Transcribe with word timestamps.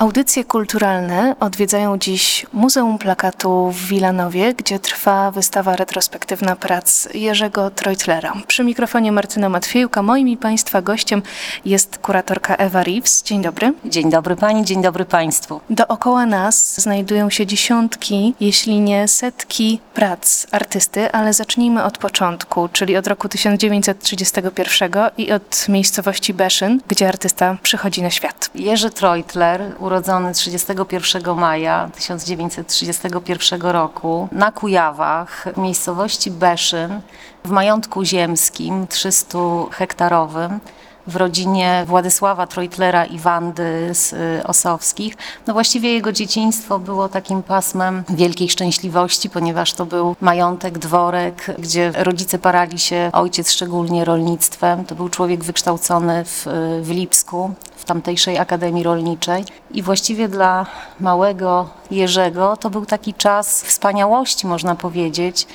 Audycje 0.00 0.44
kulturalne 0.44 1.36
odwiedzają 1.40 1.98
dziś 1.98 2.46
Muzeum 2.52 2.98
Plakatu 2.98 3.70
w 3.70 3.86
Wilanowie, 3.86 4.54
gdzie 4.54 4.78
trwa 4.78 5.30
wystawa 5.30 5.76
retrospektywna 5.76 6.56
prac 6.56 7.08
Jerzego 7.14 7.70
Treutlera. 7.70 8.32
Przy 8.46 8.64
mikrofonie 8.64 9.12
Martyna 9.12 9.48
Matwiejuka, 9.48 10.02
moim 10.02 10.28
i 10.28 10.36
Państwa 10.36 10.82
gościem 10.82 11.22
jest 11.64 11.98
kuratorka 11.98 12.56
Ewa 12.56 12.82
Reeves. 12.82 13.22
Dzień 13.22 13.42
dobry. 13.42 13.74
Dzień 13.84 14.10
dobry 14.10 14.36
Pani, 14.36 14.64
dzień 14.64 14.82
dobry 14.82 15.04
Państwu. 15.04 15.60
Dookoła 15.70 16.26
nas 16.26 16.80
znajdują 16.80 17.30
się 17.30 17.46
dziesiątki, 17.46 18.34
jeśli 18.40 18.80
nie 18.80 19.08
setki 19.08 19.80
prac 19.94 20.46
artysty, 20.50 21.12
ale 21.12 21.32
zacznijmy 21.32 21.84
od 21.84 21.98
początku, 21.98 22.68
czyli 22.72 22.96
od 22.96 23.06
roku 23.06 23.28
1931 23.28 24.90
i 25.18 25.32
od 25.32 25.68
miejscowości 25.68 26.34
Beszyn, 26.34 26.80
gdzie 26.88 27.08
artysta 27.08 27.56
przychodzi 27.62 28.02
na 28.02 28.10
świat. 28.10 28.50
Jerzy 28.54 28.90
Treutler, 28.90 29.72
urodzony 29.90 30.32
31 30.34 31.34
maja 31.36 31.90
1931 31.94 33.62
roku 33.62 34.28
na 34.32 34.52
Kujawach 34.52 35.48
w 35.54 35.58
miejscowości 35.58 36.30
Beszyn 36.30 37.00
w 37.44 37.50
majątku 37.50 38.04
ziemskim 38.04 38.86
300 38.86 39.38
hektarowym 39.70 40.60
w 41.06 41.16
rodzinie 41.16 41.84
Władysława 41.86 42.46
Treutlera 42.46 43.04
i 43.04 43.18
Wandy 43.18 43.90
z 43.94 44.12
y, 44.12 44.46
Osowskich. 44.46 45.16
No 45.46 45.52
właściwie 45.52 45.92
jego 45.92 46.12
dzieciństwo 46.12 46.78
było 46.78 47.08
takim 47.08 47.42
pasmem 47.42 48.04
wielkiej 48.08 48.48
szczęśliwości, 48.48 49.30
ponieważ 49.30 49.72
to 49.72 49.86
był 49.86 50.16
majątek, 50.20 50.78
dworek, 50.78 51.46
gdzie 51.58 51.92
rodzice 51.96 52.38
parali 52.38 52.78
się, 52.78 53.10
ojciec 53.12 53.52
szczególnie 53.52 54.04
rolnictwem. 54.04 54.84
To 54.84 54.94
był 54.94 55.08
człowiek 55.08 55.44
wykształcony 55.44 56.24
w, 56.24 56.46
y, 56.46 56.82
w 56.82 56.90
Lipsku, 56.90 57.54
w 57.76 57.84
tamtejszej 57.84 58.38
Akademii 58.38 58.82
Rolniczej 58.82 59.44
i 59.70 59.82
właściwie 59.82 60.28
dla 60.28 60.66
małego 61.00 61.68
Jerzego 61.90 62.56
to 62.56 62.70
był 62.70 62.86
taki 62.86 63.14
czas 63.14 63.62
wspaniałości, 63.62 64.46
można 64.46 64.74
powiedzieć, 64.74 65.46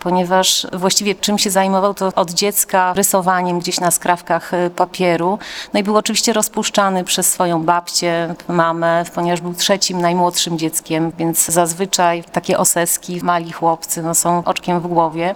ponieważ 0.00 0.66
właściwie 0.72 1.14
czym 1.14 1.38
się 1.38 1.50
zajmował 1.50 1.94
to 1.94 2.10
od 2.14 2.30
dziecka 2.30 2.92
rysowaniem 2.92 3.58
gdzieś 3.58 3.80
na 3.80 3.90
skrawkach 3.90 4.54
y, 4.54 4.70
papieru. 4.70 5.38
No 5.74 5.80
i 5.80 5.82
był 5.82 5.96
oczywiście 5.96 6.32
rozpuszczany 6.32 7.04
przez 7.04 7.32
swoją 7.32 7.62
babcię, 7.64 8.34
mamę, 8.48 9.04
ponieważ 9.14 9.40
był 9.40 9.54
trzecim, 9.54 10.00
najmłodszym 10.00 10.58
dzieckiem, 10.58 11.12
więc 11.18 11.46
zazwyczaj 11.46 12.24
takie 12.32 12.58
oseski, 12.58 13.20
mali 13.22 13.52
chłopcy 13.52 14.02
no, 14.02 14.14
są 14.14 14.44
oczkiem 14.44 14.80
w 14.80 14.86
głowie. 14.86 15.34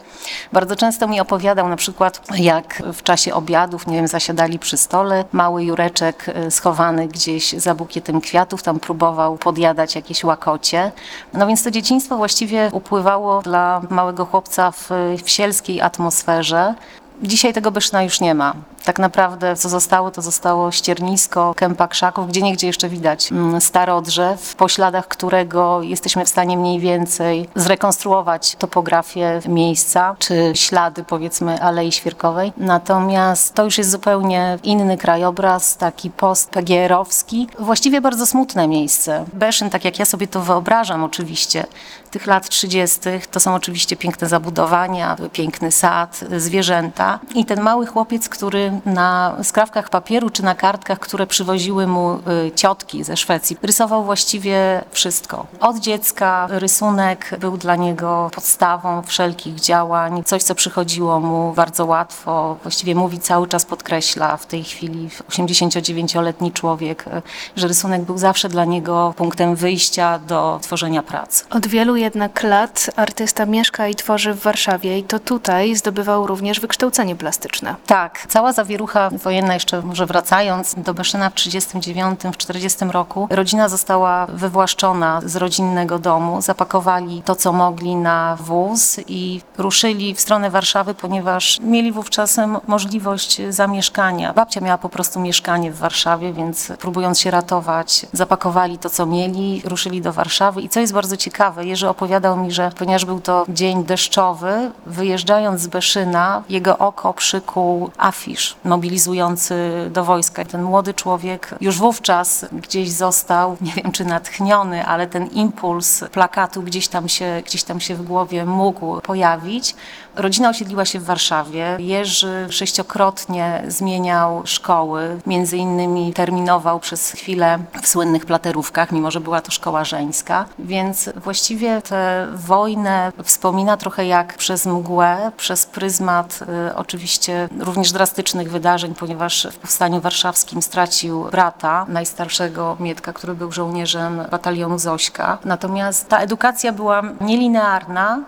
Bardzo 0.53 0.77
często 0.77 1.09
mi 1.09 1.21
opowiadał 1.21 1.69
na 1.69 1.77
przykład, 1.77 2.21
jak 2.39 2.83
w 2.93 3.03
czasie 3.03 3.35
obiadów, 3.35 3.87
nie 3.87 3.97
wiem, 3.97 4.09
zasiadali 4.09 4.59
przy 4.59 4.77
stole, 4.77 5.25
mały 5.33 5.65
Jureczek 5.65 6.29
y, 6.47 6.51
schowany 6.51 7.09
gdzieś 7.09 7.53
za 7.53 7.75
bukietem 7.75 8.21
kwiatów, 8.21 8.63
tam 8.63 8.81
próbował 8.81 9.39
podjadać 9.39 9.95
jakieś 9.95 10.25
łakocie. 10.25 10.93
No 11.35 11.47
więc 11.47 11.63
to 11.63 11.71
dzieciństwo 11.71 12.17
właściwie 12.17 12.71
upływało 12.73 13.43
dla 13.43 13.81
małego 13.91 14.25
chłopca 14.25 14.52
w, 14.59 14.91
w 15.25 15.31
sielskiej 15.31 15.81
atmosferze. 15.81 16.75
Dzisiaj 17.23 17.53
tego 17.53 17.71
Beszna 17.71 18.03
już 18.03 18.21
nie 18.21 18.35
ma. 18.35 18.55
Tak 18.85 18.99
naprawdę 18.99 19.57
co 19.57 19.69
zostało, 19.69 20.11
to 20.11 20.23
zostało 20.23 20.73
ściernisko, 20.73 21.55
kępa 21.57 21.89
krzaków, 21.89 22.29
gdzie 22.29 22.43
niegdzie 22.43 22.67
jeszcze 22.67 22.89
widać 22.89 23.33
mm, 23.33 23.61
starodrzew, 23.61 24.55
po 24.55 24.69
śladach 24.69 25.09
którego 25.09 25.83
jesteśmy 25.83 26.25
w 26.25 26.29
stanie 26.29 26.57
mniej 26.57 26.81
więcej 26.81 27.49
zrekonstruować 27.55 28.57
topografię 28.57 29.41
miejsca, 29.49 30.17
czy 30.19 30.53
ślady 30.55 31.05
powiedzmy 31.05 31.63
Alei 31.63 31.93
Świerkowej. 31.93 32.53
Natomiast 32.57 33.55
to 33.55 33.65
już 33.65 33.79
jest 33.79 33.91
zupełnie 33.91 34.59
inny 34.63 34.97
krajobraz, 34.97 35.77
taki 35.77 36.11
post-PGR-owski. 36.11 37.49
Właściwie 37.59 38.01
bardzo 38.01 38.27
smutne 38.27 38.69
miejsce. 38.69 39.25
Beszyn, 39.33 39.71
tak 39.71 39.85
jak 39.85 39.99
ja 39.99 40.05
sobie 40.05 40.27
to 40.27 40.41
wyobrażam 40.41 41.05
oczywiście, 41.05 41.67
tych 42.11 42.27
lat 42.27 42.49
30. 42.49 43.01
to 43.31 43.41
są 43.41 43.55
oczywiście 43.55 43.97
piękne 43.97 44.29
zabudowania, 44.29 45.17
piękny 45.33 45.73
sad, 45.73 46.21
zwierzęta 46.37 47.19
i 47.35 47.45
ten 47.45 47.61
mały 47.61 47.87
chłopiec, 47.87 48.29
który 48.29 48.72
na 48.85 49.37
skrawkach 49.43 49.91
papieru 49.91 50.31
czy 50.31 50.45
na 50.45 50.55
kartkach, 50.55 50.99
które 50.99 51.27
przywoziły 51.27 51.87
mu 51.87 52.15
y, 52.15 52.53
ciotki 52.55 53.05
ze 53.05 53.17
Szwecji, 53.17 53.57
rysował 53.63 54.05
właściwie 54.05 54.85
wszystko. 54.91 55.47
Od 55.61 55.79
dziecka 55.79 56.47
rysunek 56.51 57.31
był 57.41 57.57
dla 57.57 57.77
niego 57.77 58.31
podstawą 58.35 59.03
wszelkich 59.03 59.61
działań, 59.61 60.23
coś 60.25 60.43
co 60.43 60.55
przychodziło 60.55 61.21
mu 61.21 61.53
bardzo 61.53 61.87
łatwo. 61.87 62.57
Właściwie 62.63 62.95
mówi 62.95 63.19
cały 63.19 63.49
czas 63.49 63.65
podkreśla 63.65 64.37
w 64.37 64.47
tej 64.47 64.65
chwili 64.65 65.09
89-letni 65.29 66.53
człowiek, 66.53 67.07
y, 67.07 67.23
że 67.57 67.69
rysunek 67.69 68.03
był 68.03 68.19
zawsze 68.19 68.49
dla 68.49 68.65
niego 68.65 69.15
punktem 69.17 69.57
wyjścia 69.57 70.19
do 70.19 70.59
tworzenia 70.63 71.03
prac. 71.03 71.45
Od 71.51 71.67
wielu 71.67 71.97
jednak 71.97 72.43
lat 72.43 72.91
artysta 72.97 73.47
mieszka 73.47 73.89
i 73.89 73.95
tworzy 73.95 74.35
w 74.35 74.43
Warszawie 74.43 74.99
i 74.99 75.05
to 75.05 75.19
tutaj 75.19 75.77
zdobywał 75.77 76.27
również 76.27 76.61
wykształcenie 76.61 77.17
plastyczne. 77.17 77.75
Tak, 77.87 78.27
cała 78.29 78.53
zawierucha 78.63 79.11
wojenna, 79.11 79.55
jeszcze 79.55 79.83
może 79.83 80.07
wracając 80.07 80.75
do 80.75 80.95
Beszyna 80.95 81.31
w 81.31 81.35
39, 81.35 82.21
w 82.33 82.37
40 82.37 82.85
roku, 82.85 83.29
rodzina 83.31 83.69
została 83.69 84.27
wywłaszczona 84.27 85.21
z 85.25 85.37
rodzinnego 85.37 85.99
domu, 85.99 86.43
zapakowali 86.43 87.23
to, 87.25 87.37
co 87.37 87.53
mogli 87.53 87.97
na 87.97 88.37
wóz 88.41 89.01
i 89.09 89.41
ruszyli 89.59 90.15
w 90.15 90.21
stronę 90.21 90.51
Warszawy, 90.51 90.95
ponieważ 90.95 91.61
mieli 91.61 91.93
wówczas 91.93 92.37
możliwość 92.67 93.41
zamieszkania. 93.49 94.33
Babcia 94.33 94.61
miała 94.61 94.79
po 94.79 94.89
prostu 94.89 95.21
mieszkanie 95.21 95.73
w 95.73 95.79
Warszawie, 95.79 96.33
więc 96.33 96.73
próbując 96.79 97.21
się 97.21 97.31
ratować, 97.31 98.07
zapakowali 98.13 98.79
to, 98.79 98.91
co 98.91 99.07
mieli, 99.07 99.63
ruszyli 99.65 100.01
do 100.03 100.13
Warszawy. 100.13 100.63
I 100.63 100.69
co 100.69 100.81
jest 100.81 100.93
bardzo 100.93 101.17
ciekawe, 101.17 101.67
Jerzy 101.67 101.89
opowiadał 101.89 102.37
mi, 102.37 102.53
że 102.53 102.71
ponieważ 102.79 103.05
był 103.05 103.21
to 103.21 103.45
dzień 103.49 103.85
deszczowy, 103.85 104.71
wyjeżdżając 104.87 105.61
z 105.61 105.67
Beszyna, 105.67 106.43
jego 106.49 106.79
oko 106.79 107.15
przykuł 107.15 107.91
afisz 107.99 108.52
mobilizujący 108.65 109.55
do 109.91 110.05
wojska. 110.05 110.45
Ten 110.45 110.63
młody 110.63 110.95
człowiek 110.95 111.55
już 111.61 111.79
wówczas 111.79 112.47
gdzieś 112.53 112.91
został, 112.91 113.57
nie 113.61 113.73
wiem 113.73 113.93
czy 113.93 114.05
natchniony, 114.05 114.87
ale 114.87 115.07
ten 115.07 115.27
impuls 115.27 116.05
plakatu 116.13 116.63
gdzieś 116.63 116.89
tam 116.89 117.09
się, 117.09 117.43
gdzieś 117.47 117.65
tam 117.65 117.81
się 117.81 117.95
w 117.95 118.03
głowie 118.03 118.45
mógł 118.45 119.01
pojawić. 119.01 119.75
Rodzina 120.17 120.49
osiedliła 120.49 120.85
się 120.85 121.01
w 121.01 121.05
Warszawie. 121.05 121.77
Jerzy 121.79 122.47
sześciokrotnie 122.51 123.63
zmieniał 123.69 124.43
szkoły, 124.45 125.21
między 125.27 125.57
innymi 125.57 126.13
terminował 126.13 126.81
przez 126.81 127.11
chwilę 127.11 127.59
w 127.83 127.89
słynnych 127.89 128.27
platerówkach, 128.27 128.93
mimo 128.93 129.11
że 129.11 129.21
była 129.21 129.41
to 129.41 129.51
szkoła 129.51 129.85
żeńska. 129.85 130.45
Więc 130.59 131.11
właściwie 131.17 131.83
tę 131.83 132.27
wojnę 132.35 133.13
wspomina 133.25 133.77
trochę 133.77 134.07
jak 134.07 134.37
przez 134.37 134.67
mgłę, 134.67 135.33
przez 135.37 135.67
pryzmat 135.67 136.41
y, 136.71 136.77
oczywiście 136.77 137.49
również 137.59 137.93
drastycznych 137.93 138.51
wydarzeń, 138.51 138.95
ponieważ 138.95 139.49
w 139.53 139.57
Powstaniu 139.57 140.01
Warszawskim 140.01 140.63
stracił 140.63 141.25
brata, 141.25 141.87
najstarszego 141.89 142.77
Mietka, 142.81 143.13
który 143.13 143.35
był 143.35 143.53
żołnierzem 143.53 144.23
batalionu 144.31 144.79
Zośka. 144.79 145.39
Natomiast 145.45 146.09
ta 146.09 146.19
edukacja 146.19 146.73
była 146.73 147.03
nielinearna, 147.21 148.21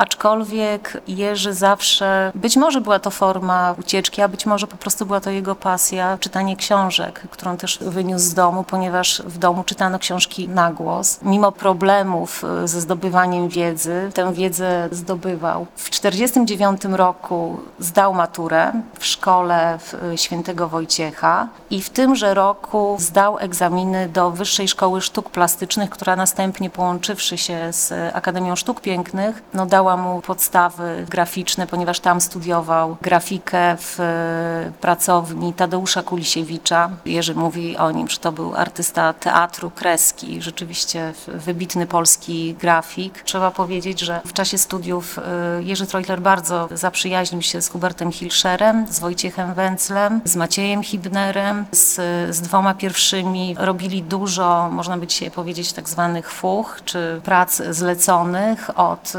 aczkolwiek 0.00 1.02
Jerzy 1.08 1.54
zawsze, 1.54 2.32
być 2.34 2.56
może 2.56 2.80
była 2.80 2.98
to 2.98 3.10
forma 3.10 3.74
ucieczki, 3.78 4.22
a 4.22 4.28
być 4.28 4.46
może 4.46 4.66
po 4.66 4.76
prostu 4.76 5.06
była 5.06 5.20
to 5.20 5.30
jego 5.30 5.54
pasja, 5.54 6.18
czytanie 6.20 6.56
książek, 6.56 7.22
którą 7.30 7.56
też 7.56 7.78
wyniósł 7.78 8.24
z 8.24 8.34
domu, 8.34 8.64
ponieważ 8.64 9.22
w 9.26 9.38
domu 9.38 9.64
czytano 9.64 9.98
książki 9.98 10.48
na 10.48 10.72
głos. 10.72 11.18
Mimo 11.22 11.52
problemów 11.52 12.44
y, 12.64 12.68
ze 12.68 12.80
zdobywaniem 12.80 13.48
wiedzy, 13.48 14.10
tę 14.14 14.32
wiedzę 14.32 14.88
zdobywał. 14.92 15.66
W 15.76 15.90
1949 15.90 16.96
roku 16.98 17.60
zdał 17.78 18.14
maturę 18.14 18.72
w 18.98 19.06
szkole 19.06 19.78
w 19.78 19.94
y, 19.94 20.18
świętego 20.18 20.68
Wojciecha 20.68 21.48
i 21.70 21.82
w 21.82 21.90
tymże 21.90 22.34
roku 22.34 22.96
zdał 22.98 23.38
egzaminy 23.38 24.08
do 24.08 24.30
Wyższej 24.30 24.68
Szkoły 24.68 25.00
Sztuk 25.00 25.30
Plastycznych, 25.30 25.90
która 25.90 26.16
następnie 26.16 26.70
połączywszy 26.70 27.38
się 27.38 27.72
z 27.72 27.92
Akademią 28.14 28.56
Sztuk 28.56 28.80
Pięknych, 28.80 29.42
no 29.54 29.66
dała 29.66 29.89
mu 29.96 30.22
podstawy 30.22 31.06
graficzne, 31.10 31.66
ponieważ 31.66 32.00
tam 32.00 32.20
studiował 32.20 32.96
grafikę 33.02 33.76
w 33.76 34.00
e, 34.00 34.72
pracowni 34.80 35.54
Tadeusza 35.54 36.02
Kulisiewicza. 36.02 36.90
Jerzy 37.04 37.34
mówi 37.34 37.76
o 37.76 37.90
nim, 37.90 38.08
że 38.08 38.18
to 38.18 38.32
był 38.32 38.54
artysta 38.56 39.12
teatru 39.12 39.70
kreski, 39.70 40.42
rzeczywiście 40.42 41.12
wybitny 41.28 41.86
polski 41.86 42.54
grafik. 42.54 43.22
Trzeba 43.22 43.50
powiedzieć, 43.50 44.00
że 44.00 44.20
w 44.26 44.32
czasie 44.32 44.58
studiów 44.58 45.18
e, 45.18 45.62
Jerzy 45.62 45.86
Treutler 45.86 46.20
bardzo 46.20 46.68
zaprzyjaźnił 46.72 47.42
się 47.42 47.62
z 47.62 47.68
Hubertem 47.68 48.12
Hilscherem, 48.12 48.86
z 48.90 49.00
Wojciechem 49.00 49.54
Węclem, 49.54 50.20
z 50.24 50.36
Maciejem 50.36 50.82
Hibnerem, 50.82 51.66
z, 51.72 51.94
z 52.36 52.40
dwoma 52.40 52.74
pierwszymi 52.74 53.56
robili 53.58 54.02
dużo, 54.02 54.68
można 54.72 54.96
by 54.96 55.06
dzisiaj 55.06 55.30
powiedzieć, 55.30 55.72
tak 55.72 55.88
zwanych 55.88 56.32
fuch, 56.32 56.80
czy 56.84 57.20
prac 57.24 57.62
zleconych 57.70 58.78
od 58.78 59.12
y, 59.14 59.18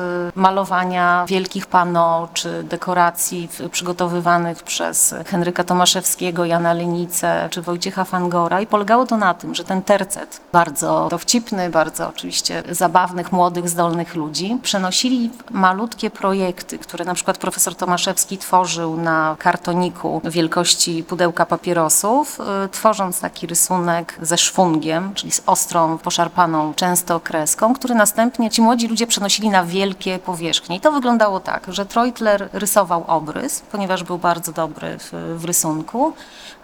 malowania 0.61 1.25
wielkich 1.27 1.67
pano 1.67 2.27
czy 2.33 2.63
dekoracji 2.63 3.49
przygotowywanych 3.71 4.63
przez 4.63 5.15
Henryka 5.25 5.63
Tomaszewskiego, 5.63 6.45
Jana 6.45 6.73
Lenicę 6.73 7.47
czy 7.51 7.61
Wojciecha 7.61 8.03
Fangora 8.03 8.61
i 8.61 8.67
polegało 8.67 9.05
to 9.05 9.17
na 9.17 9.33
tym, 9.33 9.55
że 9.55 9.63
ten 9.63 9.81
tercet, 9.81 10.41
bardzo 10.51 11.07
dowcipny, 11.11 11.69
bardzo 11.69 12.09
oczywiście 12.09 12.63
zabawnych, 12.69 13.31
młodych, 13.31 13.69
zdolnych 13.69 14.15
ludzi, 14.15 14.57
przenosili 14.61 15.29
malutkie 15.51 16.09
projekty, 16.09 16.77
które 16.77 17.05
na 17.05 17.13
przykład 17.13 17.37
profesor 17.37 17.75
Tomaszewski 17.75 18.37
tworzył 18.37 18.97
na 18.97 19.35
kartoniku 19.39 20.21
wielkości 20.23 21.03
pudełka 21.03 21.45
papierosów, 21.45 22.39
y, 22.65 22.69
tworząc 22.69 23.21
taki 23.21 23.47
rysunek 23.47 24.17
ze 24.21 24.37
szwungiem, 24.37 25.13
czyli 25.13 25.31
z 25.31 25.41
ostrą, 25.45 25.97
poszarpaną 25.97 26.73
często 26.73 27.19
kreską, 27.19 27.73
który 27.73 27.95
następnie 27.95 28.49
ci 28.49 28.61
młodzi 28.61 28.87
ludzie 28.87 29.07
przenosili 29.07 29.49
na 29.49 29.63
wielkie 29.63 30.19
powierzchnie. 30.41 30.75
I 30.75 30.79
to 30.79 30.91
wyglądało 30.91 31.39
tak, 31.39 31.65
że 31.67 31.85
Treutler 31.85 32.49
rysował 32.53 33.03
obrys, 33.07 33.59
ponieważ 33.71 34.03
był 34.03 34.17
bardzo 34.17 34.51
dobry 34.51 34.97
w, 34.99 35.11
w 35.37 35.45
rysunku, 35.45 36.13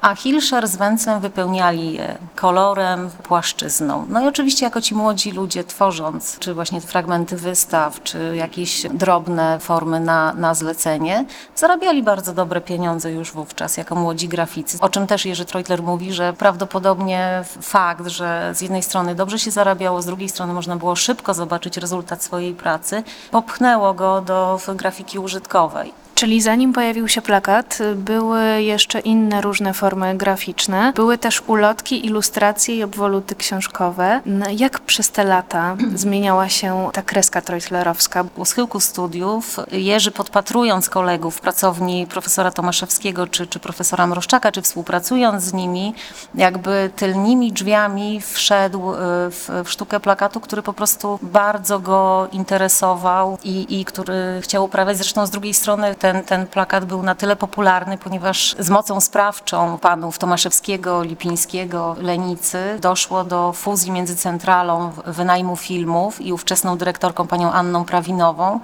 a 0.01 0.15
Hilscher 0.15 0.67
z 0.67 0.75
Węclem 0.75 1.19
wypełniali 1.19 1.93
je 1.93 2.17
kolorem, 2.35 3.09
płaszczyzną. 3.23 4.05
No 4.09 4.21
i 4.21 4.27
oczywiście 4.27 4.65
jako 4.65 4.81
ci 4.81 4.95
młodzi 4.95 5.31
ludzie 5.31 5.63
tworząc, 5.63 6.39
czy 6.39 6.53
właśnie 6.53 6.81
fragmenty 6.81 7.35
wystaw, 7.37 8.03
czy 8.03 8.35
jakieś 8.35 8.85
drobne 8.93 9.59
formy 9.59 9.99
na, 9.99 10.33
na 10.33 10.53
zlecenie, 10.53 11.25
zarabiali 11.55 12.03
bardzo 12.03 12.33
dobre 12.33 12.61
pieniądze 12.61 13.11
już 13.11 13.31
wówczas 13.31 13.77
jako 13.77 13.95
młodzi 13.95 14.27
graficy. 14.27 14.77
O 14.81 14.89
czym 14.89 15.07
też 15.07 15.25
Jerzy 15.25 15.45
Treutler 15.45 15.83
mówi, 15.83 16.13
że 16.13 16.33
prawdopodobnie 16.33 17.43
fakt, 17.61 18.07
że 18.07 18.51
z 18.55 18.61
jednej 18.61 18.83
strony 18.83 19.15
dobrze 19.15 19.39
się 19.39 19.51
zarabiało, 19.51 20.01
z 20.01 20.05
drugiej 20.05 20.29
strony 20.29 20.53
można 20.53 20.75
było 20.75 20.95
szybko 20.95 21.33
zobaczyć 21.33 21.77
rezultat 21.77 22.23
swojej 22.23 22.53
pracy, 22.53 23.03
popchnęło 23.31 23.66
go 23.93 24.21
do 24.21 24.59
grafiki 24.77 25.19
użytkowej. 25.19 26.06
Czyli 26.17 26.41
zanim 26.41 26.73
pojawił 26.73 27.07
się 27.07 27.21
plakat, 27.21 27.77
były 27.95 28.61
jeszcze 28.61 28.99
inne 28.99 29.41
różne 29.41 29.73
formy 29.73 30.15
graficzne. 30.15 30.93
Były 30.95 31.17
też 31.17 31.43
ulotki, 31.47 32.05
ilustracje 32.05 32.75
i 32.75 32.83
obwoluty 32.83 33.35
książkowe. 33.35 34.21
N- 34.25 34.45
Jak 34.51 34.79
przez 34.79 35.09
te 35.09 35.23
lata 35.23 35.77
zmieniała 35.95 36.49
się 36.49 36.89
ta 36.93 37.01
kreska 37.01 37.41
treutlerowska? 37.41 38.25
U 38.35 38.45
schyłku 38.45 38.79
studiów 38.79 39.59
Jerzy 39.71 40.11
podpatrując 40.11 40.89
kolegów 40.89 41.35
w 41.35 41.41
pracowni 41.41 42.07
profesora 42.07 42.51
Tomaszewskiego 42.51 43.27
czy, 43.27 43.47
czy 43.47 43.59
profesora 43.59 44.07
Mroszczaka, 44.07 44.51
czy 44.51 44.61
współpracując 44.61 45.43
z 45.43 45.53
nimi, 45.53 45.93
jakby 46.35 46.89
tylnymi 46.95 47.51
drzwiami 47.51 48.21
wszedł 48.21 48.93
y, 48.93 48.95
w, 49.31 49.49
w 49.65 49.69
sztukę 49.69 49.99
plakatu, 49.99 50.39
który 50.39 50.61
po 50.61 50.73
prostu 50.73 51.19
bardzo 51.21 51.79
go 51.79 52.27
interesował 52.31 53.37
i, 53.43 53.79
i 53.79 53.85
który 53.85 54.39
chciał 54.41 54.65
uprawiać. 54.65 54.97
Zresztą 54.97 55.25
z 55.25 55.29
drugiej 55.29 55.53
strony 55.53 55.95
ten, 56.13 56.23
ten 56.23 56.47
plakat 56.47 56.85
był 56.85 57.03
na 57.03 57.15
tyle 57.15 57.35
popularny, 57.35 57.97
ponieważ 57.97 58.55
z 58.59 58.69
mocą 58.69 59.01
sprawczą 59.01 59.77
panów 59.77 60.19
Tomaszewskiego, 60.19 61.03
Lipińskiego, 61.03 61.95
Lenicy 61.99 62.77
doszło 62.81 63.23
do 63.23 63.53
fuzji 63.53 63.91
między 63.91 64.15
centralą 64.15 64.91
wynajmu 65.05 65.55
filmów 65.55 66.21
i 66.21 66.33
ówczesną 66.33 66.77
dyrektorką 66.77 67.27
panią 67.27 67.51
Anną 67.51 67.85
Prawinową, 67.85 68.59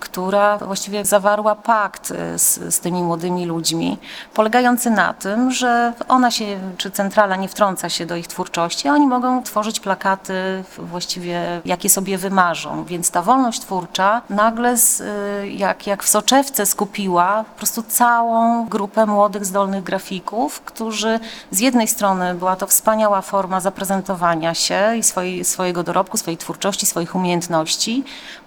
która 0.00 0.58
właściwie 0.58 1.04
zawarła 1.04 1.54
pakt 1.54 2.10
y, 2.10 2.38
z, 2.38 2.74
z 2.74 2.80
tymi 2.80 3.02
młodymi 3.02 3.46
ludźmi, 3.46 3.98
polegający 4.34 4.90
na 4.90 5.14
tym, 5.14 5.50
że 5.50 5.92
ona 6.08 6.30
się, 6.30 6.44
czy 6.76 6.90
centrala 6.90 7.36
nie 7.36 7.48
wtrąca 7.48 7.88
się 7.88 8.06
do 8.06 8.16
ich 8.16 8.26
twórczości, 8.26 8.88
a 8.88 8.92
oni 8.92 9.06
mogą 9.06 9.42
tworzyć 9.42 9.80
plakaty 9.80 10.64
właściwie 10.78 11.60
jakie 11.64 11.88
sobie 11.88 12.18
wymarzą. 12.18 12.84
Więc 12.84 13.10
ta 13.10 13.22
wolność 13.22 13.60
twórcza 13.60 14.22
nagle 14.30 14.76
z, 14.76 15.00
y, 15.00 15.48
jak, 15.48 15.86
jak 15.86 16.02
w 16.02 16.08
soczewce 16.08 16.66
skupiła 16.84 17.44
po 17.44 17.56
prostu 17.58 17.82
całą 17.82 18.66
grupę 18.68 19.06
młodych, 19.06 19.44
zdolnych 19.44 19.84
grafików, 19.84 20.60
którzy 20.60 21.20
z 21.50 21.60
jednej 21.60 21.88
strony 21.88 22.34
była 22.34 22.56
to 22.56 22.66
wspaniała 22.66 23.22
forma 23.22 23.60
zaprezentowania 23.60 24.54
się 24.54 24.96
i 24.96 25.02
swojej, 25.02 25.44
swojego 25.44 25.82
dorobku, 25.82 26.16
swojej 26.16 26.38
twórczości, 26.38 26.86
swoich 26.86 27.14
umiejętności, 27.14 28.04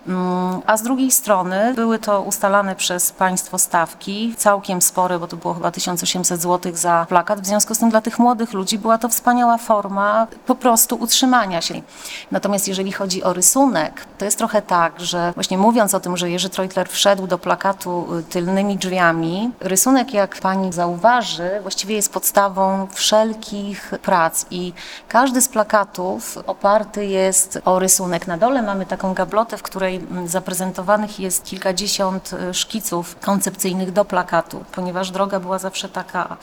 Mm, 0.07 0.61
A 0.65 0.77
z 0.77 0.81
drugiej 0.81 1.11
strony 1.11 1.73
były 1.75 1.99
to 1.99 2.21
ustalane 2.21 2.75
przez 2.75 3.11
państwo 3.11 3.57
stawki, 3.57 4.33
całkiem 4.37 4.81
spore, 4.81 5.19
bo 5.19 5.27
to 5.27 5.37
było 5.37 5.53
chyba 5.53 5.71
1800 5.71 6.41
zł 6.41 6.71
za 6.75 7.05
plakat. 7.09 7.41
W 7.41 7.45
związku 7.45 7.75
z 7.75 7.79
tym 7.79 7.89
dla 7.89 8.01
tych 8.01 8.19
młodych 8.19 8.53
ludzi 8.53 8.79
była 8.79 8.97
to 8.97 9.09
wspaniała 9.09 9.57
forma 9.57 10.27
po 10.45 10.55
prostu 10.55 10.95
utrzymania 10.95 11.61
się. 11.61 11.81
Natomiast 12.31 12.67
jeżeli 12.67 12.91
chodzi 12.91 13.23
o 13.23 13.33
rysunek, 13.33 14.05
to 14.17 14.25
jest 14.25 14.37
trochę 14.37 14.61
tak, 14.61 14.99
że 14.99 15.31
właśnie 15.35 15.57
mówiąc 15.57 15.93
o 15.93 15.99
tym, 15.99 16.17
że 16.17 16.29
Jerzy 16.29 16.49
Treutler 16.49 16.89
wszedł 16.89 17.27
do 17.27 17.37
plakatu 17.37 18.07
y, 18.15 18.23
tylnymi 18.27 18.77
drzwiami, 18.77 19.51
rysunek, 19.59 20.13
jak 20.13 20.39
pani 20.39 20.73
zauważy, 20.73 21.49
właściwie 21.61 21.95
jest 21.95 22.13
podstawą 22.13 22.87
wszelkich 22.91 23.91
prac 24.01 24.45
i 24.51 24.73
każdy 25.07 25.41
z 25.41 25.49
plakatów 25.49 26.37
oparty 26.47 27.05
jest 27.05 27.59
o 27.65 27.79
rysunek. 27.79 28.27
Na 28.27 28.37
dole 28.37 28.61
mamy 28.61 28.85
taką 28.85 29.13
gablotę, 29.13 29.57
w 29.57 29.63
której 29.63 29.95
mm, 29.95 30.27
zaprezentowanych 30.27 31.19
jest 31.19 31.43
kilkadziesiąt 31.43 32.33
y, 32.33 32.53
szkiców 32.53 33.19
koncepcyjnych 33.19 33.91
do 33.91 34.05
plakatu, 34.05 34.63
ponieważ 34.71 35.11
droga 35.11 35.39
była 35.39 35.59
zawsze 35.59 35.89
taka 35.89 36.37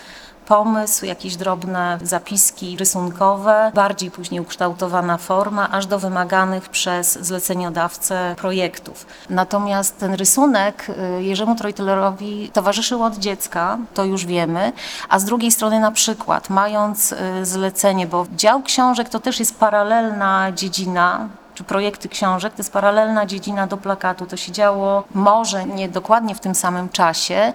pomysł, 0.47 1.07
jakieś 1.07 1.37
drobne 1.37 1.99
zapiski 2.03 2.77
rysunkowe, 2.77 3.71
bardziej 3.75 4.11
później 4.11 4.41
ukształtowana 4.41 5.19
forma, 5.19 5.71
aż 5.71 5.87
do 5.87 5.99
wymaganych 5.99 6.69
przez 6.69 7.19
zleceniodawcę 7.19 8.35
projektów. 8.39 9.07
Natomiast 9.31 9.99
ten 9.99 10.15
rysunek 10.15 10.87
y, 11.19 11.23
Jerzemu 11.23 11.57
Treutlerowi 11.57 12.51
towarzyszył 12.53 13.03
od 13.03 13.17
dziecka, 13.17 13.79
to 13.95 14.05
już 14.05 14.27
wiemy, 14.27 14.73
a 15.09 15.19
z 15.19 15.25
drugiej 15.25 15.53
strony 15.53 15.81
na 15.81 15.91
przykład 15.91 16.51
mając 16.51 17.13
y, 17.13 17.17
zlecenie, 17.47 18.07
bo 18.07 18.27
dział 18.37 18.63
książek 18.63 19.09
to 19.09 19.21
też 19.21 19.41
jest 19.41 19.59
paralelna 19.59 20.53
dziedzina, 20.53 21.29
czy 21.55 21.65
projekty 21.65 22.09
książek, 22.09 22.53
to 22.53 22.61
jest 22.61 22.73
paralelna 22.73 23.27
dziedzina 23.27 23.67
do 23.67 23.77
plakatu. 23.77 24.27
To 24.27 24.37
się 24.37 24.53
działo 24.53 25.05
może 25.15 25.67
nie 25.67 25.89
dokładnie 25.89 26.35
w 26.35 26.41
tym 26.41 26.55
samym 26.55 26.89
czasie, 26.89 27.53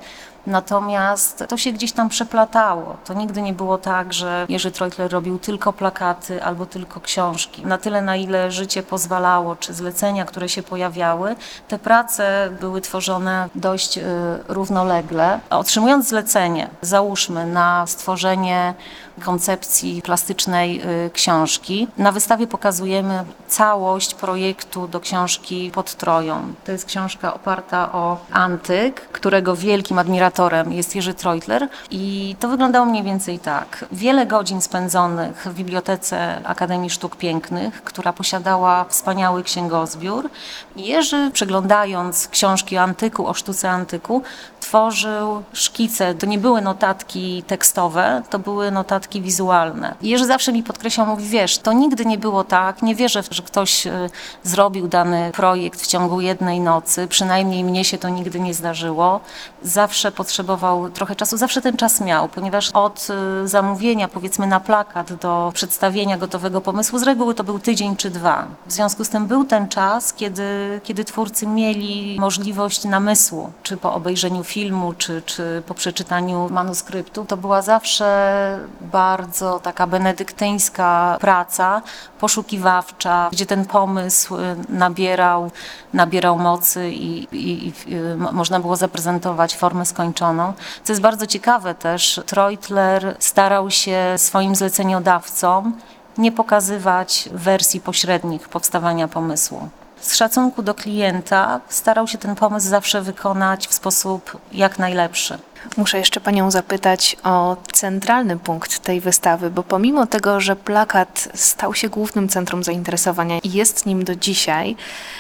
Natomiast 0.50 1.44
to 1.48 1.58
się 1.58 1.72
gdzieś 1.72 1.92
tam 1.92 2.10
przeplatało. 2.10 2.98
To 3.06 3.14
nigdy 3.14 3.42
nie 3.42 3.54
było 3.54 3.78
tak, 3.78 4.14
że 4.14 4.46
Jerzy 4.50 4.72
Treutler 4.72 5.12
robił 5.12 5.40
tylko 5.40 5.74
plakaty 5.74 6.44
albo 6.44 6.66
tylko 6.66 7.02
książki. 7.02 7.66
Na 7.66 7.78
tyle, 7.78 8.02
na 8.02 8.16
ile 8.16 8.52
życie 8.52 8.84
pozwalało, 8.84 9.56
czy 9.56 9.74
zlecenia, 9.74 10.26
które 10.26 10.50
się 10.50 10.64
pojawiały, 10.64 11.36
te 11.68 11.80
prace 11.80 12.50
były 12.62 12.82
tworzone 12.82 13.50
dość 13.56 13.98
y, 13.98 14.04
równolegle. 14.48 15.40
Otrzymując 15.50 16.08
zlecenie, 16.08 16.70
załóżmy 16.82 17.46
na 17.46 17.88
stworzenie 17.88 18.74
koncepcji 19.20 20.02
plastycznej 20.02 20.82
y, 21.06 21.10
książki, 21.14 21.88
na 21.98 22.12
wystawie 22.12 22.48
pokazujemy 22.48 23.24
całość 23.48 24.14
projektu 24.14 24.88
do 24.88 25.00
książki 25.00 25.72
pod 25.74 25.96
Troją. 25.96 26.54
To 26.66 26.72
jest 26.72 26.86
książka 26.86 27.34
oparta 27.34 27.92
o 27.92 28.18
antyk, 28.32 29.02
którego 29.02 29.56
wielkim 29.56 30.00
admiratorem 30.00 30.74
jest 30.74 30.96
Jerzy 30.96 31.14
Treutler 31.14 31.68
i 31.92 32.36
to 32.40 32.48
wyglądało 32.48 32.86
mniej 32.86 33.04
więcej 33.04 33.40
tak. 33.40 33.86
Wiele 33.92 34.26
godzin 34.26 34.62
spędzonych 34.62 35.48
w 35.48 35.54
Bibliotece 35.54 36.42
Akademii 36.44 36.90
Sztuk 36.90 37.16
Pięknych, 37.16 37.84
która 37.84 38.14
posiadała 38.14 38.86
wspaniały 38.90 39.44
księgozbiór. 39.44 40.30
Jerzy, 40.76 41.32
przeglądając 41.34 42.28
książki 42.28 42.78
o 42.78 42.82
antyku, 42.82 43.28
o 43.28 43.34
sztuce 43.34 43.70
antyku, 43.70 44.24
tworzył 44.70 45.44
szkice. 45.54 46.16
To 46.16 46.26
nie 46.26 46.38
były 46.38 46.62
notatki 46.62 47.44
tekstowe, 47.48 48.22
to 48.30 48.40
były 48.40 48.72
notatki 48.72 49.22
wizualne. 49.22 49.96
I 50.02 50.10
Jerzy 50.10 50.26
zawsze 50.26 50.54
mi 50.54 50.64
podkreślał, 50.64 51.08
mówi, 51.08 51.26
wiesz, 51.26 51.58
to 51.58 51.74
nigdy 51.74 52.06
nie 52.06 52.18
było 52.18 52.44
tak, 52.44 52.82
nie 52.82 52.96
wierzę, 52.96 53.24
że 53.32 53.44
ktoś 53.44 53.88
y, 53.88 54.10
zrobił 54.44 54.88
dany 54.88 55.32
projekt 55.34 55.82
w 55.82 55.88
ciągu 55.88 56.22
jednej 56.22 56.60
nocy, 56.60 57.08
przynajmniej 57.08 57.64
mnie 57.64 57.86
się 57.86 57.98
to 57.98 58.10
nigdy 58.10 58.40
nie 58.40 58.54
zdarzyło. 58.54 59.20
Zawsze 59.62 60.12
potrzebował 60.12 60.90
trochę 60.90 61.16
czasu, 61.16 61.38
zawsze 61.38 61.62
ten 61.62 61.78
czas 61.78 62.02
miał, 62.02 62.30
ponieważ 62.30 62.72
od 62.72 63.08
y, 63.44 63.48
zamówienia, 63.48 64.08
powiedzmy 64.08 64.48
na 64.48 64.60
plakat, 64.60 65.14
do 65.14 65.52
przedstawienia 65.54 66.18
gotowego 66.18 66.62
pomysłu, 66.62 67.00
z 67.00 67.04
reguły 67.04 67.34
to 67.34 67.44
był 67.44 67.60
tydzień 67.60 67.96
czy 67.96 68.10
dwa. 68.10 68.48
W 68.68 68.72
związku 68.72 69.04
z 69.06 69.10
tym 69.10 69.28
był 69.28 69.46
ten 69.46 69.68
czas, 69.68 70.14
kiedy, 70.14 70.82
kiedy 70.84 71.06
twórcy 71.06 71.48
mieli 71.48 72.18
możliwość 72.20 72.84
namysłu, 72.84 73.52
czy 73.64 73.78
po 73.78 73.94
obejrzeniu 73.94 74.44
filmu, 74.44 74.59
czy, 74.98 75.22
czy 75.26 75.64
po 75.68 75.74
przeczytaniu 75.74 76.48
manuskryptu. 76.52 77.26
To 77.26 77.38
była 77.38 77.62
zawsze 77.62 78.60
bardzo 78.82 79.60
taka 79.60 79.88
benedyktyńska 79.88 81.18
praca, 81.22 81.82
poszukiwawcza, 82.20 83.30
gdzie 83.32 83.46
ten 83.46 83.66
pomysł 83.66 84.38
y, 84.38 84.56
nabierał, 84.70 85.52
nabierał 85.94 86.40
mocy 86.40 86.90
i, 86.90 87.28
i, 87.32 87.68
i 87.68 87.96
y, 87.96 88.16
mo- 88.16 88.32
można 88.32 88.60
było 88.60 88.76
zaprezentować 88.76 89.56
formę 89.56 89.86
skończoną. 89.86 90.54
Co 90.84 90.94
jest 90.94 91.02
bardzo 91.02 91.28
ciekawe 91.28 91.76
też, 91.76 92.22
Treutler 92.26 93.16
starał 93.20 93.72
się 93.72 94.14
swoim 94.18 94.56
zleceniodawcom 94.56 95.74
nie 96.18 96.32
pokazywać 96.32 97.30
wersji 97.32 97.82
pośrednich 97.82 98.50
powstawania 98.50 99.08
pomysłu. 99.08 99.70
Z 100.02 100.16
szacunku 100.16 100.64
do 100.64 100.74
klienta 100.74 101.62
starał 101.70 102.08
się 102.08 102.18
ten 102.18 102.36
pomysł 102.36 102.68
zawsze 102.68 103.02
wykonać 103.02 103.68
w 103.68 103.74
sposób 103.74 104.38
jak 104.52 104.80
najlepszy. 104.80 105.38
Muszę 105.78 105.98
jeszcze 105.98 106.20
Panią 106.20 106.52
zapytać 106.52 107.18
o 107.24 107.58
centralny 107.72 108.38
punkt 108.38 108.80
tej 108.80 109.02
wystawy, 109.02 109.50
bo 109.50 109.64
pomimo 109.64 110.08
tego, 110.08 110.40
że 110.40 110.56
plakat 110.56 111.30
stał 111.34 111.74
się 111.74 111.90
głównym 111.90 112.30
centrum 112.30 112.64
zainteresowania 112.64 113.40
i 113.40 113.52
jest 113.52 113.86
nim 113.86 114.04
do 114.04 114.16
dzisiaj, 114.16 114.76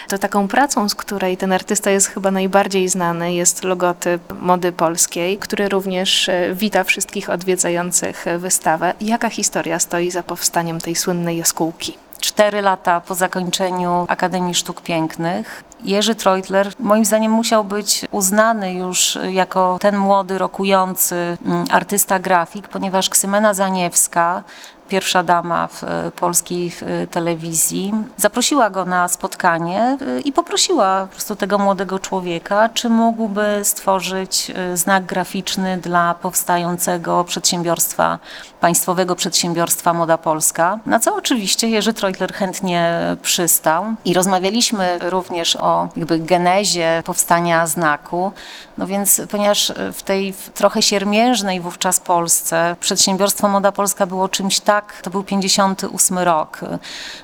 to 0.10 0.18
taką 0.18 0.48
pracą, 0.48 0.90
z 0.90 0.96
której 0.96 1.38
ten 1.38 1.54
artysta 1.54 1.92
jest 1.92 2.08
chyba 2.08 2.32
najbardziej 2.32 2.90
znany, 2.90 3.34
jest 3.34 3.64
logotyp 3.64 4.22
mody 4.42 4.72
polskiej, 4.72 5.38
który 5.38 5.70
również 5.70 6.30
e, 6.30 6.56
wita 6.56 6.84
wszystkich 6.84 7.30
odwiedzających 7.30 8.26
wystawę. 8.38 8.94
Jaka 9.02 9.30
historia 9.30 9.80
stoi 9.80 10.12
za 10.12 10.24
powstaniem 10.24 10.82
tej 10.82 10.96
słynnej 10.96 11.38
jaskółki? 11.38 12.09
Cztery 12.22 12.62
lata 12.62 13.02
po 13.02 13.16
zakończeniu 13.16 14.06
Akademii 14.08 14.54
Sztuk 14.56 14.82
Pięknych. 14.82 15.64
Jerzy 15.84 16.16
Treutler 16.16 16.72
moim 16.80 17.06
zdaniem 17.06 17.32
musiał 17.32 17.64
być 17.64 18.06
uznany 18.12 18.74
już 18.74 19.18
jako 19.30 19.78
ten 19.82 19.98
młody, 19.98 20.38
rokujący 20.38 21.38
mm, 21.46 21.66
artysta 21.72 22.20
grafik, 22.20 22.68
ponieważ 22.68 23.10
Ksymena 23.10 23.54
Zaniewska, 23.54 24.44
pierwsza 24.90 25.24
dama 25.24 25.68
w 25.68 25.84
e, 25.84 26.12
polskiej 26.12 26.72
e, 26.82 27.08
telewizji, 27.08 27.94
zaprosiła 28.18 28.70
go 28.70 28.86
na 28.86 29.08
spotkanie 29.08 29.98
e, 30.02 30.20
i 30.20 30.32
poprosiła 30.32 31.02
po 31.02 31.12
prostu 31.12 31.36
tego 31.36 31.58
młodego 31.58 32.00
człowieka, 32.00 32.70
czy 32.74 32.90
mógłby 32.90 33.62
stworzyć 33.64 34.52
znak 34.74 35.06
graficzny 35.06 35.78
dla 35.78 36.14
powstającego 36.14 37.24
przedsiębiorstwa, 37.24 38.20
państwowego 38.62 39.16
przedsiębiorstwa 39.16 39.94
Moda 39.94 40.18
Polska. 40.18 40.80
Na 40.86 41.00
co 41.00 41.16
oczywiście 41.16 41.70
Jerzy 41.70 41.94
Treutler 41.94 42.34
chętnie 42.34 43.00
przystał 43.22 43.86
i 44.06 44.14
rozmawialiśmy 44.14 45.00
również 45.02 45.56
o 45.56 45.90
jakby 45.96 46.20
genezie 46.20 47.04
powstania 47.06 47.68
znaku. 47.68 48.32
No 48.78 48.88
więc 48.88 49.22
ponieważ 49.32 49.74
w 49.94 50.04
tej 50.04 50.34
trochę 50.54 50.82
siermiężnej 50.82 51.62
wówczas 51.62 52.00
Polsce 52.00 52.76
przedsiębiorstwo 52.80 53.48
Moda 53.48 53.72
Polska 53.72 54.06
było 54.06 54.30
czymś 54.30 54.60
tak 54.60 54.79
tak, 54.82 55.02
to 55.02 55.10
był 55.10 55.24
58 55.24 56.18
rok. 56.20 56.60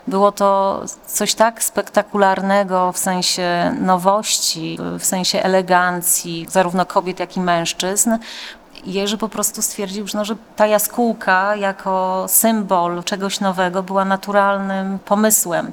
Było 0.07 0.31
to 0.31 0.81
coś 1.07 1.33
tak 1.33 1.63
spektakularnego 1.63 2.91
w 2.91 2.97
sensie 2.97 3.75
nowości, 3.79 4.77
w 5.00 5.05
sensie 5.05 5.43
elegancji, 5.43 6.45
zarówno 6.50 6.85
kobiet, 6.85 7.19
jak 7.19 7.38
i 7.38 7.39
mężczyzn. 7.39 8.12
Jerzy 8.85 9.17
po 9.17 9.29
prostu 9.29 9.62
stwierdził, 9.62 10.07
że, 10.07 10.17
no, 10.17 10.25
że 10.25 10.35
ta 10.55 10.67
jaskółka 10.67 11.55
jako 11.55 12.25
symbol 12.27 13.03
czegoś 13.03 13.39
nowego 13.39 13.83
była 13.83 14.05
naturalnym 14.05 15.00
pomysłem. 15.00 15.71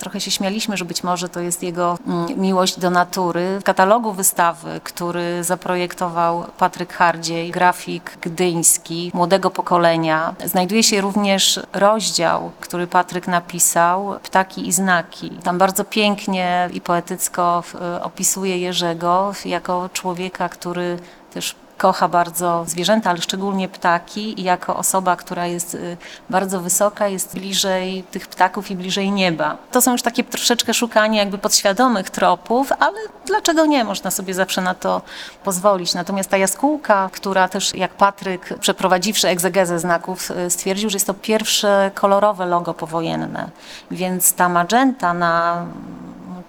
Trochę 0.00 0.20
się 0.20 0.30
śmialiśmy, 0.30 0.76
że 0.76 0.84
być 0.84 1.04
może 1.04 1.28
to 1.28 1.40
jest 1.40 1.62
jego 1.62 1.98
mm, 2.06 2.40
miłość 2.40 2.78
do 2.78 2.90
natury. 2.90 3.60
W 3.60 3.64
katalogu 3.64 4.12
wystawy, 4.12 4.80
który 4.84 5.44
zaprojektował 5.44 6.44
Patryk 6.58 6.92
Hardziej, 6.92 7.50
grafik 7.50 8.18
gdyński 8.20 9.10
młodego 9.14 9.50
pokolenia, 9.50 10.34
znajduje 10.44 10.82
się 10.82 11.00
również 11.00 11.60
rozdział, 11.72 12.50
który 12.60 12.86
Patryk 12.86 13.28
napisał, 13.28 14.14
Ptaki 14.22 14.68
i 14.68 14.72
znaki. 14.72 15.30
Tam 15.30 15.58
bardzo 15.58 15.84
pięknie 15.84 16.68
i 16.72 16.80
poetycko 16.80 17.62
opisuje 18.02 18.58
Jerzego 18.58 19.32
jako 19.44 19.88
człowieka, 19.92 20.48
który 20.48 20.98
też 21.34 21.54
kocha 21.80 22.08
bardzo 22.08 22.64
zwierzęta, 22.66 23.10
ale 23.10 23.22
szczególnie 23.22 23.68
ptaki 23.68 24.40
i 24.40 24.42
jako 24.42 24.76
osoba, 24.76 25.16
która 25.16 25.46
jest 25.46 25.74
y, 25.74 25.96
bardzo 26.30 26.60
wysoka, 26.60 27.08
jest 27.08 27.34
bliżej 27.34 28.02
tych 28.02 28.28
ptaków 28.28 28.70
i 28.70 28.76
bliżej 28.76 29.10
nieba. 29.10 29.56
To 29.70 29.80
są 29.80 29.92
już 29.92 30.02
takie 30.02 30.24
troszeczkę 30.24 30.74
szukanie 30.74 31.18
jakby 31.18 31.38
podświadomych 31.38 32.10
tropów, 32.10 32.72
ale 32.78 32.98
dlaczego 33.26 33.66
nie? 33.66 33.84
Można 33.84 34.10
sobie 34.10 34.34
zawsze 34.34 34.60
na 34.62 34.74
to 34.74 35.02
pozwolić. 35.44 35.94
Natomiast 35.94 36.30
ta 36.30 36.36
jaskółka, 36.36 37.10
która 37.12 37.48
też 37.48 37.74
jak 37.74 37.90
Patryk, 37.90 38.58
przeprowadziwszy 38.60 39.28
egzegezę 39.28 39.78
znaków, 39.78 40.30
y, 40.30 40.50
stwierdził, 40.50 40.90
że 40.90 40.96
jest 40.96 41.06
to 41.06 41.14
pierwsze 41.14 41.90
kolorowe 41.94 42.46
logo 42.46 42.74
powojenne. 42.74 43.48
Więc 43.90 44.32
ta 44.32 44.48
magenta 44.48 45.14
na 45.14 45.66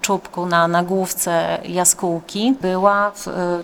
czubku, 0.01 0.45
na 0.45 0.67
nagłówce 0.67 1.57
jaskółki 1.65 2.55
była, 2.61 3.11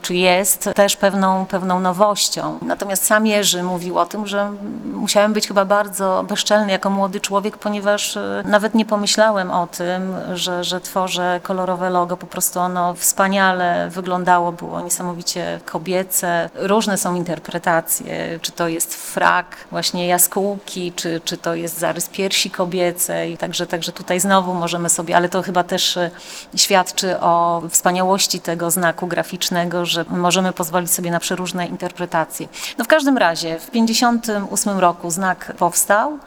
czy 0.01 0.15
jest 0.15 0.69
też 0.75 0.95
pewną, 0.95 1.45
pewną 1.45 1.79
nowością. 1.79 2.59
Natomiast 2.61 3.05
sam 3.05 3.27
Jerzy 3.27 3.63
mówił 3.63 3.99
o 3.99 4.05
tym, 4.05 4.27
że 4.27 4.51
musiałem 4.93 5.33
być 5.33 5.47
chyba 5.47 5.65
bardzo 5.65 6.25
bezczelny 6.27 6.71
jako 6.71 6.89
młody 6.89 7.19
człowiek, 7.19 7.57
ponieważ 7.57 8.17
e, 8.17 8.43
nawet 8.45 8.75
nie 8.75 8.85
pomyślałem 8.85 9.51
o 9.51 9.67
tym, 9.67 10.15
że, 10.33 10.63
że 10.63 10.81
tworzę 10.81 11.39
kolorowe 11.43 11.89
logo. 11.89 12.17
Po 12.17 12.27
prostu 12.27 12.59
ono 12.59 12.93
wspaniale 12.93 13.89
wyglądało, 13.89 14.51
było 14.51 14.81
niesamowicie 14.81 15.59
kobiece. 15.65 16.49
Różne 16.55 16.97
są 16.97 17.15
interpretacje, 17.15 18.39
czy 18.41 18.51
to 18.51 18.67
jest 18.67 18.95
frak 18.95 19.55
właśnie 19.71 20.07
jaskółki, 20.07 20.91
czy, 20.95 21.21
czy 21.25 21.37
to 21.37 21.55
jest 21.55 21.79
zarys 21.79 22.09
piersi 22.09 22.51
kobiecej. 22.51 23.37
Także, 23.37 23.67
także 23.67 23.91
tutaj 23.91 24.19
znowu 24.19 24.53
możemy 24.53 24.89
sobie, 24.89 25.15
ale 25.15 25.29
to 25.29 25.41
chyba 25.41 25.63
też 25.63 25.97
e, 25.97 26.11
świadczy 26.55 27.19
o 27.19 27.61
wspaniałości 27.69 28.39
tego 28.39 28.71
znaku 28.71 29.07
graficznego, 29.07 29.85
że 29.85 30.05
możemy 30.09 30.53
pozwolić 30.53 30.91
sobie 30.91 31.11
na 31.11 31.19
przeróżne 31.19 31.67
interpretacje. 31.67 32.47
No 32.77 32.85
w 32.85 32.87
każdym 32.87 33.17
razie 33.17 33.59
w 33.59 33.65
1958 33.65 34.79
roku 34.79 35.11
znak 35.11 35.53
powstał. 35.57 36.19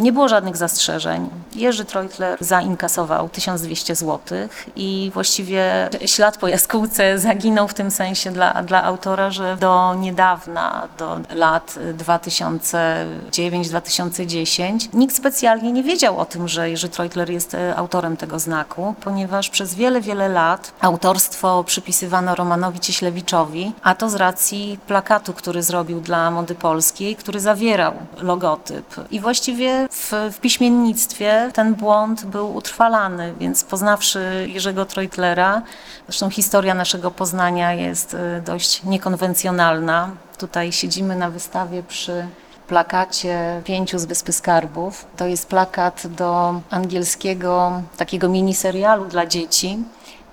Nie 0.00 0.12
było 0.12 0.28
żadnych 0.28 0.56
zastrzeżeń. 0.56 1.30
Jerzy 1.54 1.84
Treutler 1.84 2.38
zainkasował 2.40 3.28
1200 3.28 3.94
zł 3.94 4.18
i 4.76 5.10
właściwie 5.14 5.88
ślad 6.06 6.38
po 6.38 6.48
jaskółce 6.48 7.18
zaginął 7.18 7.68
w 7.68 7.74
tym 7.74 7.90
sensie 7.90 8.30
dla, 8.30 8.62
dla 8.62 8.84
autora, 8.84 9.30
że 9.30 9.56
do 9.56 9.94
niedawna, 9.94 10.88
do 10.98 11.20
lat 11.34 11.74
2009-2010 11.98 14.88
nikt 14.94 15.16
specjalnie 15.16 15.72
nie 15.72 15.82
wiedział 15.82 16.18
o 16.18 16.24
tym, 16.24 16.48
że 16.48 16.70
Jerzy 16.70 16.88
Treutler 16.88 17.30
jest 17.30 17.54
e, 17.54 17.76
autorem 17.76 18.16
tego 18.16 18.38
znaku, 18.38 18.94
ponieważ 19.00 19.50
przez 19.50 19.74
wiele, 19.74 20.00
wiele 20.00 20.28
lat 20.28 20.72
autorstwo 20.80 21.64
przypisywano 21.64 22.34
Romanowi 22.34 22.80
Cieślewiczowi, 22.80 23.72
a 23.82 23.94
to 23.94 24.10
z 24.10 24.14
racji 24.14 24.78
plakatu, 24.86 25.32
który 25.32 25.62
zrobił 25.62 26.00
dla 26.00 26.30
Mody 26.30 26.54
Polskiej, 26.54 27.16
który 27.16 27.40
zawierał 27.40 27.92
logotyp. 28.22 28.94
I 29.10 29.20
właściwie 29.20 29.85
w, 29.90 30.12
w 30.32 30.40
piśmiennictwie 30.40 31.50
ten 31.54 31.74
błąd 31.74 32.24
był 32.24 32.56
utrwalany, 32.56 33.34
więc 33.40 33.64
poznawszy 33.64 34.48
Jerzego 34.52 34.86
Trojtlera, 34.86 35.62
zresztą 36.08 36.30
historia 36.30 36.74
naszego 36.74 37.10
Poznania 37.10 37.72
jest 37.72 38.14
y, 38.14 38.42
dość 38.44 38.82
niekonwencjonalna. 38.82 40.10
Tutaj 40.38 40.72
siedzimy 40.72 41.16
na 41.16 41.30
wystawie 41.30 41.82
przy 41.82 42.26
plakacie 42.68 43.62
Pięciu 43.64 43.98
z 43.98 44.04
Wyspy 44.04 44.32
Skarbów. 44.32 45.06
To 45.16 45.26
jest 45.26 45.48
plakat 45.48 46.06
do 46.06 46.60
angielskiego 46.70 47.82
takiego 47.96 48.28
miniserialu 48.28 49.04
dla 49.04 49.26
dzieci, 49.26 49.78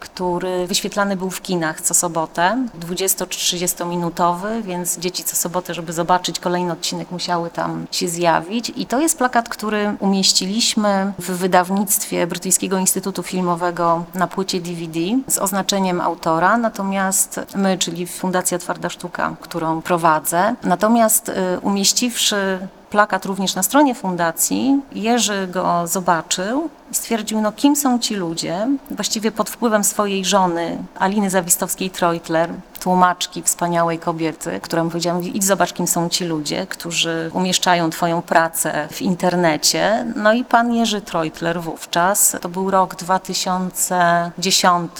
który 0.03 0.67
wyświetlany 0.67 1.15
był 1.15 1.29
w 1.29 1.41
kinach 1.41 1.81
co 1.81 1.93
sobotę, 1.93 2.67
20 2.73 3.25
czy 3.25 3.39
30 3.39 3.85
minutowy, 3.85 4.61
więc 4.61 4.99
dzieci 4.99 5.23
co 5.23 5.35
sobotę, 5.35 5.73
żeby 5.73 5.93
zobaczyć 5.93 6.39
kolejny 6.39 6.71
odcinek, 6.71 7.11
musiały 7.11 7.49
tam 7.49 7.85
się 7.91 8.07
zjawić. 8.07 8.71
I 8.75 8.85
to 8.85 8.99
jest 8.99 9.17
plakat, 9.17 9.49
który 9.49 9.95
umieściliśmy 9.99 11.13
w 11.19 11.31
wydawnictwie 11.31 12.27
Brytyjskiego 12.27 12.77
Instytutu 12.77 13.23
Filmowego 13.23 14.03
na 14.15 14.27
płycie 14.27 14.61
DVD 14.61 14.99
z 15.27 15.37
oznaczeniem 15.37 16.01
autora, 16.01 16.57
natomiast 16.57 17.39
my, 17.55 17.77
czyli 17.77 18.07
Fundacja 18.07 18.59
Twarda 18.59 18.89
Sztuka, 18.89 19.35
którą 19.41 19.81
prowadzę, 19.81 20.55
natomiast 20.63 21.29
y, 21.29 21.33
umieściwszy 21.61 22.67
plakat 22.93 23.25
również 23.25 23.55
na 23.55 23.63
stronie 23.63 23.95
fundacji. 23.95 24.81
Jerzy 24.91 25.47
go 25.47 25.87
zobaczył 25.87 26.69
i 26.91 26.95
stwierdził, 26.95 27.41
no 27.41 27.51
kim 27.51 27.75
są 27.75 27.99
ci 27.99 28.15
ludzie? 28.15 28.67
Właściwie 28.91 29.31
pod 29.31 29.49
wpływem 29.49 29.83
swojej 29.83 30.25
żony, 30.25 30.77
Aliny 30.99 31.29
Zawistowskiej-Treutler, 31.29 32.49
tłumaczki, 32.79 33.43
wspaniałej 33.43 33.99
kobiety, 33.99 34.59
która 34.61 34.83
mu 34.83 34.89
powiedziała, 34.89 35.19
idź 35.19 35.43
zobacz, 35.43 35.73
kim 35.73 35.87
są 35.87 36.09
ci 36.09 36.25
ludzie, 36.25 36.67
którzy 36.67 37.31
umieszczają 37.33 37.89
twoją 37.89 38.21
pracę 38.21 38.87
w 38.91 39.01
internecie. 39.01 40.05
No 40.15 40.33
i 40.33 40.45
pan 40.45 40.73
Jerzy 40.73 41.01
Treutler 41.01 41.61
wówczas, 41.61 42.37
to 42.41 42.49
był 42.49 42.71
rok 42.71 42.95
2010, 42.95 44.91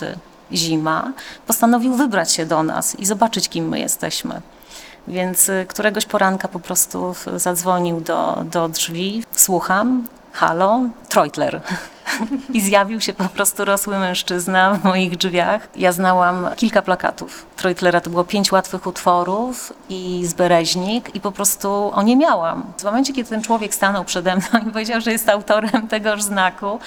zima, 0.52 1.12
postanowił 1.48 1.94
wybrać 1.96 2.32
się 2.32 2.46
do 2.46 2.64
nas 2.64 3.00
i 3.00 3.06
zobaczyć, 3.06 3.50
kim 3.50 3.70
my 3.70 3.80
jesteśmy. 3.80 4.42
Więc 5.08 5.50
y, 5.50 5.66
któregoś 5.70 6.06
poranka 6.06 6.48
po 6.48 6.60
prostu 6.60 7.16
zadzwonił 7.36 8.02
do, 8.02 8.44
do 8.52 8.70
drzwi, 8.70 9.24
słucham, 9.32 10.08
halo, 10.32 10.82
Treutler. 11.10 11.62
I 12.54 12.62
zjawił 12.62 13.02
się 13.02 13.14
po 13.14 13.30
prostu 13.30 13.66
rosły 13.66 14.00
mężczyzna 14.00 14.74
w 14.74 14.84
moich 14.84 15.18
drzwiach. 15.18 15.68
Ja 15.76 15.92
znałam 15.92 16.50
kilka 16.56 16.82
plakatów 16.82 17.46
Treutlera, 17.56 18.02
to 18.02 18.10
było 18.10 18.24
pięć 18.24 18.52
łatwych 18.52 18.88
utworów 18.88 19.74
i 19.90 20.26
zbereźnik 20.26 21.16
i 21.16 21.20
po 21.20 21.32
prostu 21.32 21.92
o 21.94 22.04
nie 22.04 22.18
miałam. 22.18 22.64
W 22.78 22.84
momencie, 22.84 23.14
kiedy 23.14 23.30
ten 23.30 23.42
człowiek 23.42 23.76
stanął 23.76 24.06
przede 24.06 24.36
mną 24.36 24.46
i 24.68 24.72
powiedział, 24.72 25.02
że 25.02 25.12
jest 25.12 25.30
autorem 25.30 25.88
tegoż 25.88 26.22
znaku, 26.24 26.80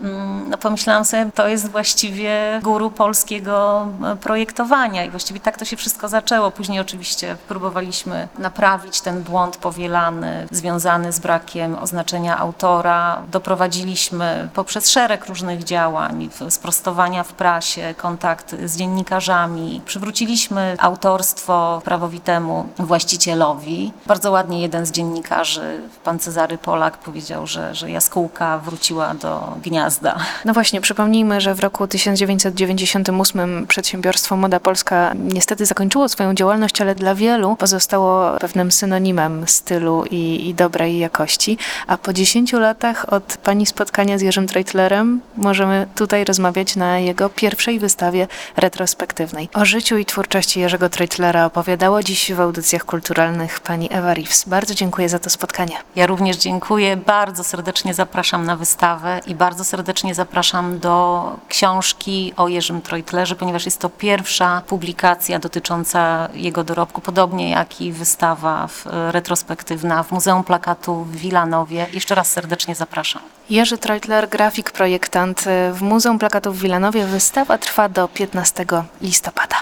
Mm, 0.00 0.50
No 0.50 0.58
pomyślałam 0.58 1.04
sobie, 1.04 1.30
to 1.34 1.48
jest 1.48 1.70
właściwie 1.70 2.60
guru 2.62 2.90
polskiego 2.90 3.86
e, 4.04 4.16
projektowania 4.16 5.04
i 5.04 5.10
właściwie 5.10 5.40
tak 5.40 5.58
to 5.58 5.64
się 5.64 5.76
wszystko 5.76 6.08
zaczęło. 6.08 6.50
Później 6.50 6.80
oczywiście 6.80 7.36
próbowaliśmy 7.48 8.28
naprawić 8.38 9.00
ten 9.00 9.22
błąd 9.22 9.56
powielany, 9.56 10.46
związany 10.50 11.12
z 11.12 11.18
brakiem 11.18 11.78
oznaczenia 11.78 12.38
autora. 12.38 13.22
Doprowadziliśmy 13.30 14.48
poprzez 14.58 14.90
szereg 14.90 15.26
różnych 15.26 15.64
działań, 15.64 16.28
sprostowania 16.48 17.22
w 17.22 17.32
prasie, 17.32 17.94
kontakt 17.96 18.56
z 18.64 18.76
dziennikarzami. 18.76 19.80
Przywróciliśmy 19.84 20.76
autorstwo 20.78 21.82
prawowitemu 21.84 22.66
właścicielowi. 22.78 23.92
Bardzo 24.06 24.30
ładnie 24.30 24.62
jeden 24.62 24.86
z 24.86 24.90
dziennikarzy, 24.90 25.80
pan 26.04 26.18
Cezary 26.18 26.58
Polak, 26.58 26.98
powiedział, 26.98 27.46
że, 27.46 27.74
że 27.74 27.90
jaskółka 27.90 28.58
wróciła 28.58 29.14
do 29.14 29.56
gniazda. 29.62 30.18
No 30.44 30.52
właśnie, 30.52 30.80
przypomnijmy, 30.80 31.40
że 31.40 31.54
w 31.54 31.60
roku 31.60 31.86
1998 31.86 33.66
przedsiębiorstwo 33.66 34.36
Moda 34.36 34.60
Polska 34.60 35.12
niestety 35.14 35.66
zakończyło 35.66 36.08
swoją 36.08 36.34
działalność, 36.34 36.80
ale 36.80 36.94
dla 36.94 37.14
wielu 37.14 37.56
pozostało 37.56 38.38
pewnym 38.38 38.72
synonimem 38.72 39.48
stylu 39.48 40.04
i, 40.10 40.48
i 40.48 40.54
dobrej 40.54 40.98
jakości. 40.98 41.58
A 41.86 41.96
po 41.96 42.12
10 42.12 42.52
latach 42.52 43.12
od 43.12 43.36
pani 43.42 43.66
spotkania 43.66 44.18
z 44.18 44.22
Jerzym 44.22 44.47
Treitlerem 44.48 45.20
możemy 45.36 45.86
tutaj 45.94 46.24
rozmawiać 46.24 46.76
na 46.76 46.98
jego 46.98 47.28
pierwszej 47.28 47.78
wystawie 47.78 48.28
retrospektywnej. 48.56 49.48
O 49.54 49.64
życiu 49.64 49.96
i 49.96 50.04
twórczości 50.04 50.60
Jerzego 50.60 50.88
Treitlera 50.88 51.44
opowiadała 51.46 52.02
dziś 52.02 52.32
w 52.32 52.40
audycjach 52.40 52.84
kulturalnych 52.84 53.60
pani 53.60 53.88
Ewa 53.92 54.14
Reeves. 54.14 54.48
Bardzo 54.48 54.74
dziękuję 54.74 55.08
za 55.08 55.18
to 55.18 55.30
spotkanie. 55.30 55.76
Ja 55.96 56.06
również 56.06 56.36
dziękuję, 56.36 56.96
bardzo 56.96 57.44
serdecznie 57.44 57.94
zapraszam 57.94 58.46
na 58.46 58.56
wystawę 58.56 59.20
i 59.26 59.34
bardzo 59.34 59.64
serdecznie 59.64 60.14
zapraszam 60.14 60.78
do 60.78 61.36
książki 61.48 62.32
o 62.36 62.48
Jerzym 62.48 62.82
Treutlerze, 62.82 63.36
ponieważ 63.36 63.64
jest 63.64 63.78
to 63.78 63.88
pierwsza 63.88 64.62
publikacja 64.66 65.38
dotycząca 65.38 66.28
jego 66.34 66.64
dorobku, 66.64 67.00
podobnie 67.00 67.50
jak 67.50 67.80
i 67.80 67.92
wystawa 67.92 68.68
retrospektywna 69.10 70.02
w 70.02 70.12
Muzeum 70.12 70.44
Plakatu 70.44 71.04
w 71.04 71.16
Wilanowie. 71.16 71.86
Jeszcze 71.92 72.14
raz 72.14 72.30
serdecznie 72.30 72.74
zapraszam. 72.74 73.22
Jerzy 73.50 73.78
Treutler, 73.78 74.28
grafik, 74.28 74.70
projektant 74.70 75.44
w 75.72 75.82
Muzeum 75.82 76.18
Plakatów 76.18 76.58
w 76.58 76.62
Wilanowie. 76.62 77.06
Wystawa 77.06 77.58
trwa 77.58 77.88
do 77.88 78.08
15 78.08 78.64
listopada. 79.02 79.56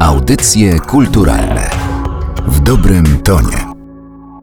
Audycje 0.00 0.80
kulturalne 0.80 1.70
w 2.46 2.60
dobrym 2.60 3.22
tonie. 3.22 3.69